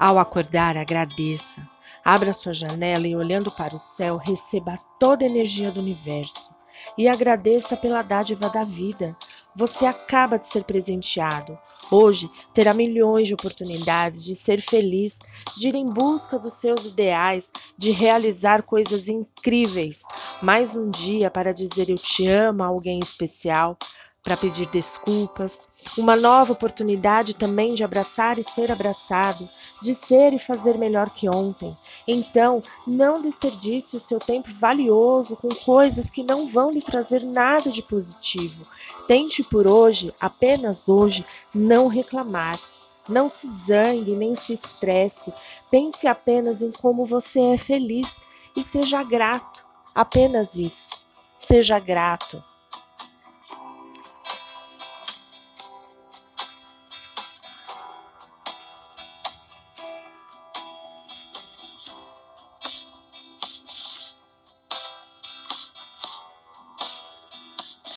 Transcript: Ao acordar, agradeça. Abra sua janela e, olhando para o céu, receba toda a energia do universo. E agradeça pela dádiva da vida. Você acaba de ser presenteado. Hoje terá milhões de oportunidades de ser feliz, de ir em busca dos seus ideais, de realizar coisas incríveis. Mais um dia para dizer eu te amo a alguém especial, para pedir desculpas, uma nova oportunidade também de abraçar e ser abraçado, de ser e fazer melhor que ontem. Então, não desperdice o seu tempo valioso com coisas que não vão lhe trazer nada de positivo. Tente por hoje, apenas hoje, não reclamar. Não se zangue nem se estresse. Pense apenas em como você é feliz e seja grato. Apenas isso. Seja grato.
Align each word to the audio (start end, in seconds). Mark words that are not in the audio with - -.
Ao 0.00 0.18
acordar, 0.18 0.78
agradeça. 0.78 1.60
Abra 2.02 2.32
sua 2.32 2.54
janela 2.54 3.06
e, 3.06 3.14
olhando 3.14 3.50
para 3.50 3.76
o 3.76 3.78
céu, 3.78 4.16
receba 4.16 4.78
toda 4.98 5.26
a 5.26 5.28
energia 5.28 5.70
do 5.70 5.80
universo. 5.80 6.56
E 6.96 7.06
agradeça 7.06 7.76
pela 7.76 8.00
dádiva 8.00 8.48
da 8.48 8.64
vida. 8.64 9.14
Você 9.54 9.84
acaba 9.84 10.38
de 10.38 10.46
ser 10.46 10.64
presenteado. 10.64 11.58
Hoje 11.90 12.30
terá 12.54 12.72
milhões 12.72 13.28
de 13.28 13.34
oportunidades 13.34 14.24
de 14.24 14.34
ser 14.34 14.62
feliz, 14.62 15.18
de 15.58 15.68
ir 15.68 15.74
em 15.74 15.84
busca 15.84 16.38
dos 16.38 16.54
seus 16.54 16.86
ideais, 16.86 17.52
de 17.76 17.90
realizar 17.90 18.62
coisas 18.62 19.06
incríveis. 19.06 20.04
Mais 20.40 20.74
um 20.74 20.88
dia 20.88 21.30
para 21.30 21.52
dizer 21.52 21.90
eu 21.90 21.98
te 21.98 22.26
amo 22.26 22.62
a 22.62 22.68
alguém 22.68 23.00
especial, 23.00 23.76
para 24.22 24.36
pedir 24.36 24.66
desculpas, 24.66 25.60
uma 25.96 26.14
nova 26.14 26.52
oportunidade 26.52 27.34
também 27.34 27.74
de 27.74 27.82
abraçar 27.82 28.38
e 28.38 28.42
ser 28.42 28.70
abraçado, 28.70 29.48
de 29.80 29.94
ser 29.94 30.32
e 30.32 30.38
fazer 30.38 30.76
melhor 30.78 31.10
que 31.10 31.28
ontem. 31.28 31.76
Então, 32.06 32.62
não 32.86 33.20
desperdice 33.20 33.96
o 33.96 34.00
seu 34.00 34.18
tempo 34.18 34.48
valioso 34.52 35.36
com 35.36 35.48
coisas 35.48 36.10
que 36.10 36.22
não 36.22 36.46
vão 36.46 36.70
lhe 36.70 36.82
trazer 36.82 37.24
nada 37.24 37.70
de 37.70 37.82
positivo. 37.82 38.66
Tente 39.06 39.42
por 39.42 39.66
hoje, 39.66 40.14
apenas 40.20 40.88
hoje, 40.88 41.24
não 41.54 41.88
reclamar. 41.88 42.58
Não 43.08 43.28
se 43.28 43.48
zangue 43.66 44.12
nem 44.12 44.36
se 44.36 44.52
estresse. 44.52 45.32
Pense 45.70 46.06
apenas 46.06 46.62
em 46.62 46.70
como 46.70 47.04
você 47.04 47.40
é 47.40 47.58
feliz 47.58 48.18
e 48.56 48.62
seja 48.62 49.02
grato. 49.02 49.64
Apenas 49.94 50.54
isso. 50.54 50.90
Seja 51.38 51.78
grato. 51.78 52.42